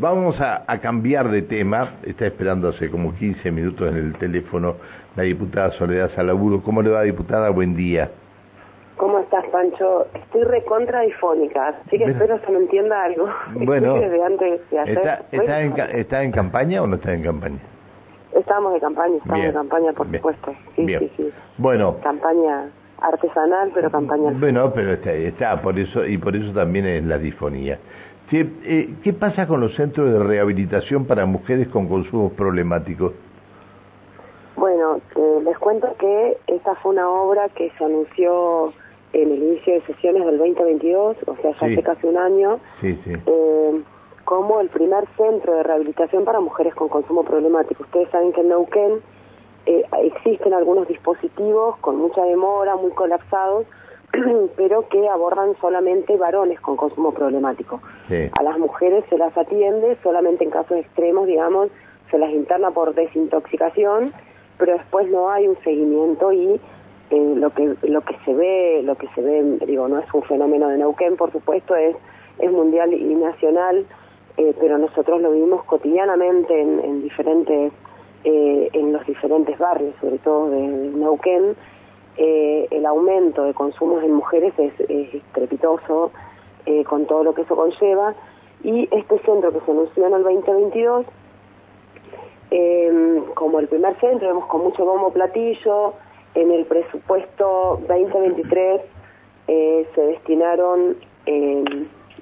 [0.00, 1.96] vamos a, cambiar de tema.
[2.04, 4.76] Está esperando hace como 15 minutos en el teléfono
[5.14, 6.62] la diputada Soledad Salaburo.
[6.62, 7.50] ¿Cómo le va, diputada?
[7.50, 8.10] Buen día.
[8.96, 10.06] ¿Cómo estás, Pancho?
[10.14, 13.28] Estoy recontra difónica, así que espero se me entienda algo.
[13.54, 17.58] Bueno, está, en, ¿está en campaña o no está en campaña?
[18.34, 20.54] Estamos de campaña, estamos de campaña, por supuesto.
[20.76, 21.32] Sí, sí, sí.
[21.56, 21.96] Bueno.
[22.02, 22.66] Campaña
[23.00, 24.32] artesanal, pero campaña.
[24.38, 27.78] Bueno, pero está, está, por eso, y por eso también es la difonía.
[28.30, 33.12] ¿Qué, eh, ¿Qué pasa con los centros de rehabilitación para mujeres con consumos problemáticos?
[34.56, 35.00] Bueno,
[35.44, 38.72] les cuento que esta fue una obra que se anunció
[39.12, 42.96] en el inicio de sesiones del 2022, o sea, ya hace casi un año, sí,
[43.04, 43.12] sí.
[43.26, 43.82] Eh,
[44.24, 47.82] como el primer centro de rehabilitación para mujeres con consumo problemático.
[47.82, 49.00] Ustedes saben que en Neuquén
[49.66, 53.66] eh, existen algunos dispositivos con mucha demora, muy colapsados,
[54.56, 57.80] pero que abordan solamente varones con consumo problemático.
[58.32, 61.68] A las mujeres se las atiende solamente en casos extremos, digamos,
[62.10, 64.12] se las interna por desintoxicación,
[64.58, 66.60] pero después no hay un seguimiento y
[67.10, 70.22] eh, lo que lo que se ve, lo que se ve, digo, no es un
[70.24, 71.96] fenómeno de Neuquén, por supuesto, es
[72.38, 73.86] es mundial y nacional,
[74.36, 77.72] eh, pero nosotros lo vivimos cotidianamente en diferentes
[78.22, 81.56] eh, en los diferentes barrios, sobre todo de, Neuquén,
[82.16, 84.72] eh, el aumento de consumos en mujeres es,
[85.14, 86.12] estrepitoso,
[86.66, 88.14] eh, con todo lo que eso conlleva.
[88.62, 91.06] Y este centro que se anunció en el 2022,
[93.34, 95.94] como el primer centro, vemos con mucho bombo platillo,
[96.34, 98.82] en el presupuesto 2023
[99.46, 100.96] se destinaron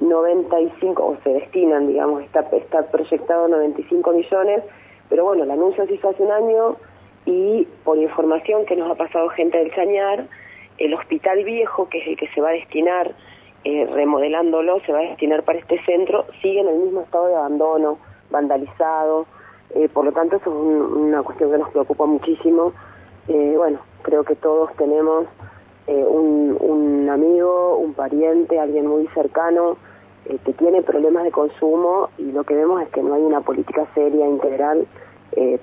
[0.00, 4.62] 95, o se destinan, digamos, está, está proyectado 95 millones
[5.08, 6.76] pero bueno, el anuncio se hizo hace un año
[7.28, 10.26] y por información que nos ha pasado gente del Chañar,
[10.78, 13.14] el hospital viejo, que es el que se va a destinar,
[13.64, 17.36] eh, remodelándolo, se va a destinar para este centro, sigue en el mismo estado de
[17.36, 17.98] abandono,
[18.30, 19.26] vandalizado,
[19.74, 22.72] eh, por lo tanto eso es una cuestión que nos preocupa muchísimo.
[23.28, 25.26] Eh, bueno, creo que todos tenemos
[25.86, 29.78] un, amigo, un pariente, alguien muy cercano
[30.44, 33.86] que tiene problemas de consumo y lo que vemos es que no hay una política
[33.94, 34.86] seria, integral,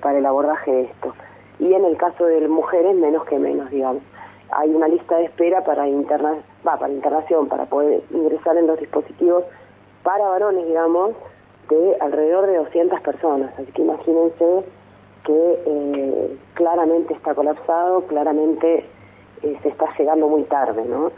[0.00, 1.14] para el abordaje de esto.
[1.58, 4.02] Y en el caso de mujeres, menos que menos, digamos.
[4.50, 6.34] Hay una lista de espera para, interna
[6.66, 9.44] va, para internación, para poder ingresar en los dispositivos
[10.02, 11.16] para varones, digamos,
[11.68, 13.52] de alrededor de 200 personas.
[13.58, 14.64] Así que imagínense
[15.24, 18.84] que eh, claramente está colapsado, claramente
[19.40, 21.10] se está llegando muy tarde, ¿no?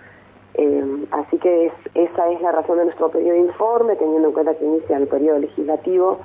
[0.54, 4.34] Eh, así que es, esa es la razón de nuestro periodo de informe, teniendo en
[4.34, 6.18] cuenta que inicia el periodo legislativo,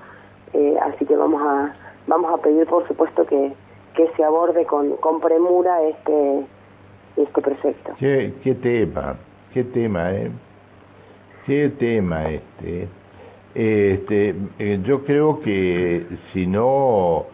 [0.53, 1.75] eh, así que vamos a,
[2.07, 3.53] vamos a pedir, por supuesto, que,
[3.93, 6.45] que se aborde con, con premura este,
[7.17, 7.93] este proyecto.
[7.99, 9.15] ¿Qué, qué tema,
[9.53, 10.31] qué tema, eh?
[11.45, 12.87] Qué tema este.
[13.55, 17.25] Este, eh, yo creo que si no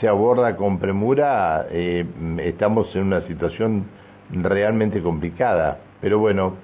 [0.00, 2.04] se aborda con premura, eh,
[2.42, 3.84] estamos en una situación
[4.30, 6.54] realmente complicada pero bueno,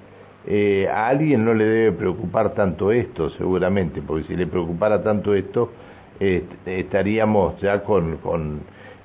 [0.47, 5.34] eh, a alguien no le debe preocupar tanto esto, seguramente, porque si le preocupara tanto
[5.34, 5.70] esto,
[6.64, 8.60] estaríamos ya con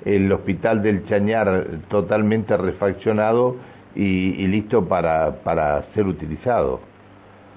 [0.06, 3.56] el hospital del Chañar totalmente refaccionado
[3.96, 6.80] y, listo para, para ser utilizado.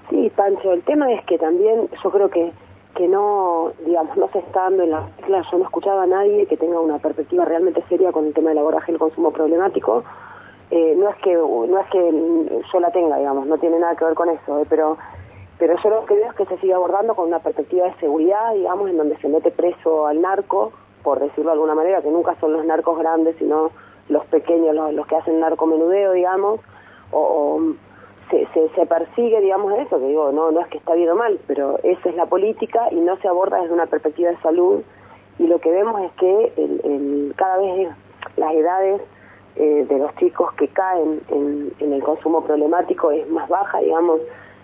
[0.09, 2.51] Sí, Pancho, el tema es que también yo creo que
[2.95, 6.05] que no, digamos, no se está dando en la clase, yo no he escuchado a
[6.05, 10.03] nadie que tenga una perspectiva realmente seria con el tema del abordaje del consumo problemático,
[10.69, 14.05] eh, no es que no es que yo la tenga, digamos, no tiene nada que
[14.05, 14.97] ver con eso, eh, pero
[15.57, 18.53] pero yo lo que veo es que se sigue abordando con una perspectiva de seguridad,
[18.53, 20.71] digamos, en donde se mete preso al narco,
[21.03, 23.71] por decirlo de alguna manera, que nunca son los narcos grandes, sino
[24.09, 26.59] los pequeños, los, que hacen narcomenudeo, digamos,
[27.11, 27.61] o,
[28.29, 31.39] se, se, persigue, digamos, eso, que digo, no, no es que está bien o mal,
[31.45, 34.81] pero esa es la política y no se aborda desde una perspectiva de salud,
[35.39, 37.89] y lo que vemos es que el, el, cada vez
[38.37, 39.01] las edades
[39.55, 44.19] eh, de los chicos que caen en, el consumo problemático es más baja, digamos,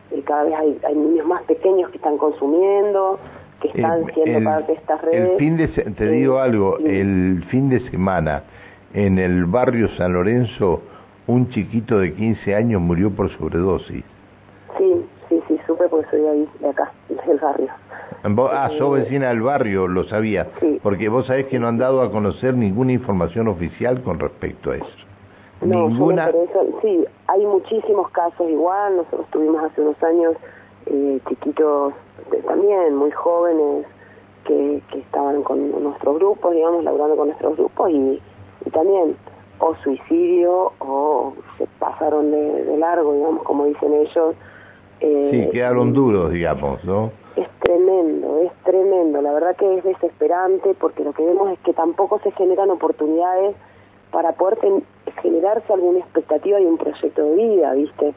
[0.09, 3.19] y cada vez hay, niños más pequeños que están consumiendo,
[3.61, 5.31] que están siendo parte de estas redes.
[5.31, 8.43] El fin de, te digo algo, el fin de semana
[8.93, 10.81] en el barrio San Lorenzo,
[11.27, 14.03] un chiquito de 15 años murió por sobredosis.
[14.77, 17.69] Sí, sí, sí, supe porque soy ahí, de acá, del barrio.
[18.51, 20.47] Ah, sos vecina del barrio, lo sabía.
[20.81, 24.77] Porque vos sabés que no han dado a conocer ninguna información oficial con respecto a
[24.77, 24.85] eso.
[25.61, 26.31] No, ninguna.
[26.81, 28.97] sí, hay muchísimos casos igual.
[28.97, 30.35] Nosotros tuvimos hace unos años
[30.89, 31.93] eh, chiquitos
[32.47, 33.85] también, muy jóvenes,
[34.45, 38.21] que, que estaban con nuestros grupos, digamos, laburando con nuestros grupos y,
[38.71, 39.15] también
[39.59, 44.35] o suicidio o se pasaron de, largo, digamos, como dicen ellos.
[45.01, 47.11] Eh, sí, quedaron duros, digamos, ¿no?
[47.39, 49.21] es tremendo, es tremendo.
[49.21, 53.55] la verdad que es desesperante porque lo que vemos es que tampoco se generan oportunidades
[54.11, 54.57] para poder
[55.21, 58.13] generarse alguna expectativa y un proyecto de vida, ¿viste?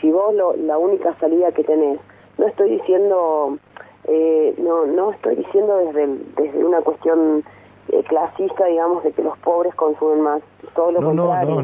[0.00, 2.00] Si vos lo, la única salida que tenés,
[2.38, 3.58] no estoy diciendo,
[4.04, 6.06] eh, no, no estoy diciendo desde,
[6.36, 7.44] desde una cuestión
[7.88, 10.42] eh, clasista, digamos, de que los pobres consumen más,
[10.74, 11.62] todo lo contrario,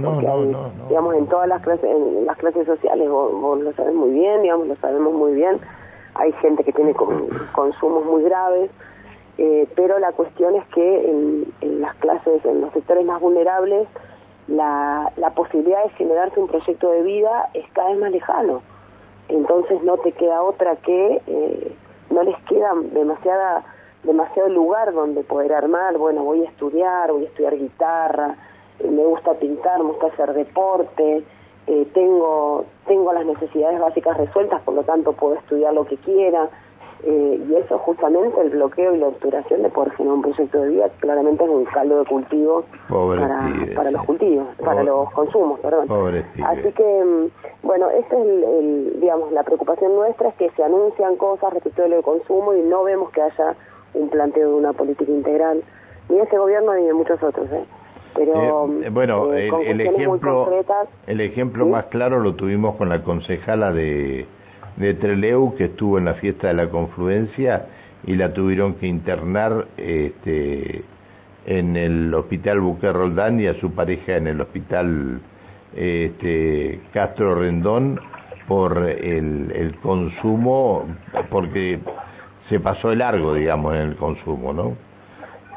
[0.89, 4.69] digamos, en todas las clases, en las clases sociales, vos, lo sabes muy bien, digamos,
[4.69, 5.61] lo sabemos muy bien,
[6.15, 6.95] hay gente que tiene
[7.53, 8.71] consumos muy graves,
[9.39, 13.89] eh, pero la cuestión es que en, en, las clases, en los sectores más vulnerables,
[14.47, 18.63] la, la posibilidad de generarse un proyecto de vida es cada vez más lejano.
[19.29, 21.77] Entonces no te queda otra que, eh,
[22.11, 23.65] no les queda demasiada,
[24.03, 28.37] demasiado lugar donde poder armar, bueno, voy a estudiar, voy a estudiar guitarra,
[28.79, 31.25] eh, me gusta pintar, me gusta hacer deporte,
[31.67, 36.49] eh, tengo, tengo las necesidades básicas resueltas, por lo tanto puedo estudiar lo que quiera.
[37.04, 40.69] Eh, y eso justamente el bloqueo y la obturación de poder generar un proyecto de
[40.69, 45.88] vida claramente es un caldo de cultivo para, para los cultivos, para los consumos, perdón.
[46.44, 51.16] Así que, mm, bueno, esta es el, digamos, la preocupación nuestra es que se anuncian
[51.16, 53.56] cosas respecto de consumo y no vemos que haya
[53.94, 55.62] un planteo de una política integral,
[56.08, 57.64] ni este gobierno ni de muchos otros, ¿eh?
[58.14, 60.46] Pero, eh, bueno, eh, el, ejemplo,
[61.06, 64.26] el ejemplo más claro lo tuvimos con la concejala de,
[64.77, 67.67] de Treleu que estuvo en la fiesta de la confluencia
[68.07, 70.83] y la tuvieron que internar este,
[71.47, 75.21] en el hospital Buque Roldán y a su pareja en el hospital
[75.77, 78.01] este, Castro Rendón
[78.49, 80.87] por el, el consumo,
[81.31, 81.79] porque
[82.49, 84.77] se pasó de largo, digamos, en el consumo, ¿no?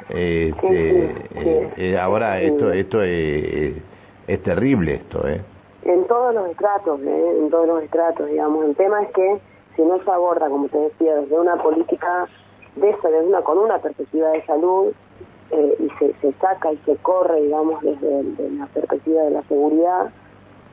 [0.09, 3.73] Este, eh, eh, ahora esto esto es,
[4.27, 5.41] es, terrible esto, ¿eh?
[5.85, 7.37] En todos los estratos, ¿eh?
[7.39, 8.65] en todos los estratos, digamos.
[8.65, 9.39] El tema es que
[9.75, 12.27] si no se aborda, como te decía, desde una política
[12.75, 14.93] de eso, desde una con una perspectiva de salud
[15.51, 18.23] eh, y se, se saca y se corre, digamos, desde,
[18.57, 20.09] la perspectiva de la seguridad,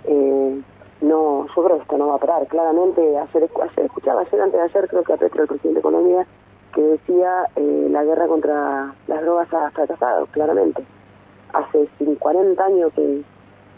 [0.05, 0.63] eh,
[1.03, 2.47] no, yo creo que esto no va a parar.
[2.47, 5.81] Claramente, ayer, ayer escuchaba, ayer antes de ayer, creo que a Petro, el presidente de
[5.81, 6.27] Economía,
[6.75, 10.83] que decía eh, la guerra contra las drogas ha fracasado, claramente.
[11.53, 11.87] Hace
[12.19, 13.23] 40 años que,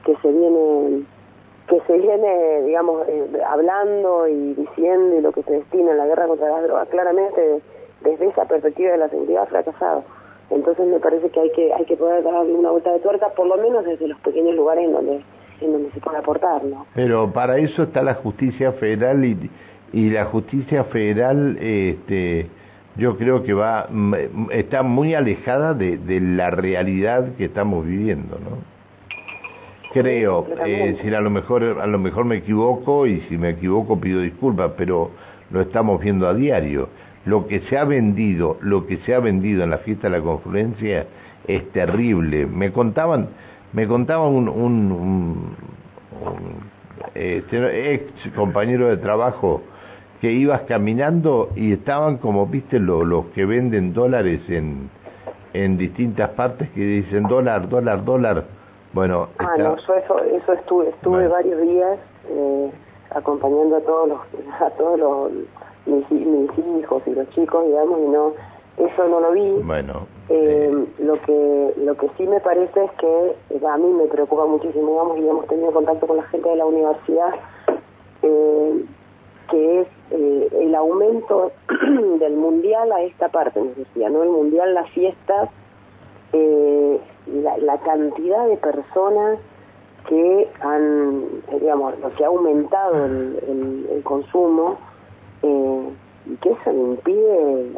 [0.04, 1.04] que se viene
[1.68, 6.06] que se viene, digamos, eh, hablando y diciendo y lo que se destina a la
[6.06, 7.62] guerra contra las drogas, claramente
[8.02, 10.04] desde esa perspectiva de la seguridad ha fracasado.
[10.50, 13.46] Entonces me parece que hay que hay que poder darle una vuelta de tuerca, por
[13.46, 15.24] lo menos desde los pequeños lugares en donde
[15.60, 16.86] en donde se puede aportar, ¿no?
[16.94, 19.50] Pero para eso está la justicia federal y,
[19.92, 22.48] y la justicia federal, este
[22.96, 23.88] yo creo que va
[24.50, 28.73] está muy alejada de, de la realidad que estamos viviendo, ¿no?
[29.94, 34.00] Creo, eh, si a lo mejor a lo mejor me equivoco y si me equivoco
[34.00, 35.12] pido disculpas, pero
[35.52, 36.88] lo estamos viendo a diario.
[37.26, 40.24] Lo que se ha vendido, lo que se ha vendido en la fiesta de la
[40.24, 41.06] confluencia
[41.46, 42.44] es terrible.
[42.44, 43.28] Me contaban,
[43.72, 45.56] me contaban un, un, un,
[47.14, 49.62] este, ex compañero de trabajo
[50.20, 54.90] que ibas caminando y estaban como, viste, los que venden dólares en,
[55.52, 58.63] en distintas partes que dicen dólar, dólar, dólar.
[58.94, 61.98] Bueno, ah, no, yo eso, eso estuve, estuve varios días
[62.28, 62.70] eh,
[63.10, 64.20] acompañando a todos los,
[64.60, 65.32] a todos los,
[65.86, 68.32] mis, mis, hijos y los chicos, digamos, y no,
[68.78, 69.50] eso no lo vi.
[69.62, 70.06] Bueno.
[70.28, 74.46] Eh, Lo que lo que sí me parece es que eh, a mí me preocupa
[74.46, 77.34] muchísimo, digamos, y hemos tenido contacto con la gente de la universidad,
[78.22, 78.84] eh,
[79.50, 81.52] que es eh, el aumento
[82.18, 84.22] del mundial a esta parte, nos decía, ¿no?
[84.22, 85.50] El mundial, las fiestas,
[86.32, 89.38] eh, la, la, cantidad de personas
[90.08, 94.76] que han, eh, digamos, lo que ha aumentado el, el, consumo
[95.42, 95.88] eh,
[96.26, 97.72] y que eso impide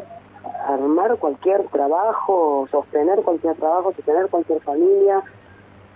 [0.67, 5.21] armar cualquier trabajo, sostener cualquier trabajo, sostener cualquier familia.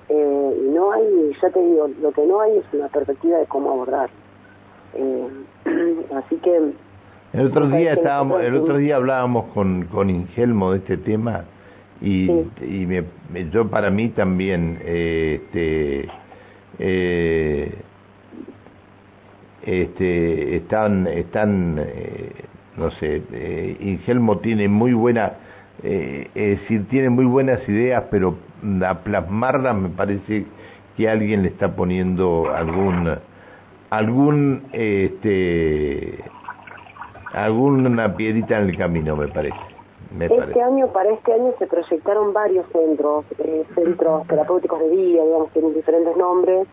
[0.10, 3.46] Eh, y no hay, ya te digo, lo que no hay es una perspectiva de
[3.46, 4.10] cómo abordar.
[4.93, 5.27] Eh,
[6.15, 6.74] así que
[7.34, 11.46] el otro día estábamos, el otro día hablábamos con con Ingelmo de este tema
[12.01, 12.29] y,
[12.62, 13.03] y me,
[13.51, 16.10] yo para mí también eh, este
[16.79, 17.75] eh,
[19.63, 22.31] este están están eh,
[22.77, 25.34] no sé eh, Ingelmo tiene muy buena
[25.84, 28.36] eh, es decir tiene muy buenas ideas pero
[28.86, 30.46] a plasmarlas me parece
[30.98, 33.10] que alguien le está poniendo algún
[33.91, 36.24] algún este
[37.34, 39.70] alguna piedrita en el camino me parece
[40.19, 45.51] este año para este año se proyectaron varios centros eh, centros terapéuticos de día digamos
[45.51, 46.67] tienen diferentes nombres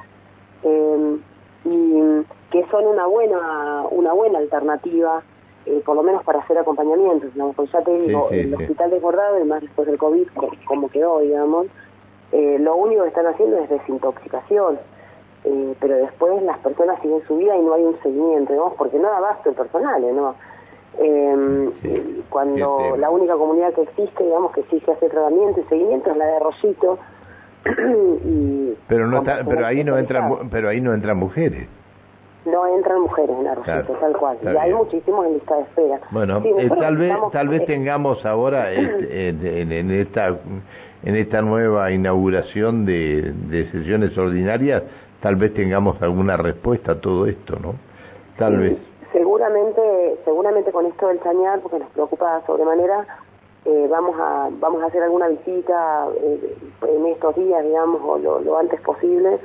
[0.65, 1.19] eh,
[1.65, 5.23] y que son una buena una buena alternativa
[5.69, 7.53] eh, por lo menos para hacer acompañamientos, ¿no?
[7.53, 10.27] Pues ya te digo, el hospital desbordado, y más después del COVID,
[10.65, 11.67] como quedó, digamos,
[12.33, 14.79] eh, lo único que están haciendo es desintoxicación,
[15.79, 19.11] pero después las personas siguen su vida y no hay un seguimiento, digamos, porque no
[19.11, 20.37] da abasto el personal, ¿no?
[21.01, 26.11] Eh, cuando la única comunidad que existe, digamos, que sí se hace tratamiento y seguimiento
[26.11, 26.99] es la de Rosito.
[28.89, 31.69] pero no está, pero ahí no entran, pero ahí no entran mujeres
[32.49, 34.39] no entran mujeres en Arrocito, tal cual.
[34.43, 36.01] Y hay muchísimos en lista de espera.
[36.11, 40.37] Bueno, eh, tal vez tal vez tengamos ahora este, en, esta
[41.05, 44.83] en esta nueva inauguración de, de sesiones ordinarias,
[45.21, 47.75] tal vez tengamos alguna respuesta a todo esto, ¿no?
[48.37, 48.79] Tal vez.
[49.49, 53.07] Seguramente, seguramente con esto del chañar, porque nos preocupa sobremanera,
[53.65, 56.55] eh, vamos a vamos a hacer alguna visita eh,
[56.87, 59.39] en estos días, digamos, o lo, antes posible.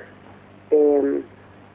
[0.72, 1.24] Eh,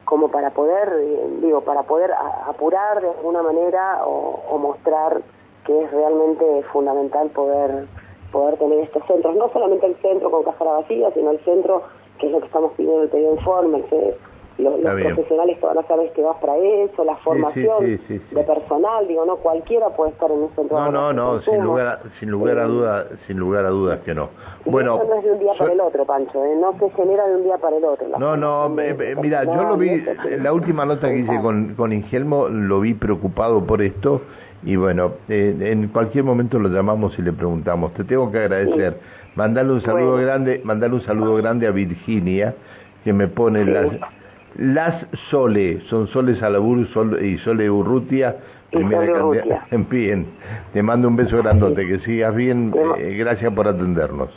[0.05, 2.13] como para poder, eh, digo, para poder
[2.47, 5.23] apurar de alguna manera o, mostrar
[5.65, 7.87] que es realmente fundamental poder
[8.31, 11.83] poder tener estos centros, no solamente el centro con cajara vacía, sino el centro,
[12.19, 14.19] que es lo que estamos pidiendo el pedido informe, que
[14.59, 19.37] los, profesionales todas las sabes que vas para eso, la formación de personal, digo, no
[19.37, 20.79] cualquiera puede estar en un centro.
[20.79, 24.15] No, no, no, sin lugar, a, sin lugar a dudas, sin lugar a dudas que
[24.15, 24.31] no.
[24.65, 26.57] Bueno, eso no es de un día para el otro, Pancho, ¿eh?
[26.61, 28.07] no se genera de un día para el otro.
[28.19, 30.05] No, no, mira, yo lo vi,
[30.41, 34.23] la última nota que hice con, con Ingelmo, lo vi preocupado por esto
[34.65, 37.95] y bueno, eh, en cualquier momento lo llamamos y le preguntamos.
[37.95, 38.99] Te tengo que agradecer.
[39.37, 42.55] Mandarle un saludo grande, mandarle un saludo grande a Virginia
[43.05, 43.87] que me pone las
[44.57, 46.87] las Sole, son Sole Salaburu
[47.21, 48.37] y Sole Urrutia.
[48.71, 49.05] Primera
[49.71, 50.27] en Bien,
[50.73, 54.29] te mando un beso grandote, que sigas bien, eh, gracias por atendernos.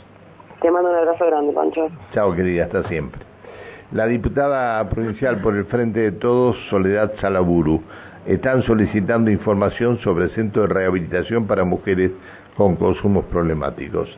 [0.60, 1.88] Te mando un abrazo grande, Pancho.
[2.12, 3.20] Chao, querida, hasta siempre.
[3.92, 7.82] La diputada provincial por el Frente de Todos, Soledad Salaburu,
[8.26, 12.12] están solicitando información sobre el centro de rehabilitación para mujeres
[12.56, 14.16] con consumos problemáticos.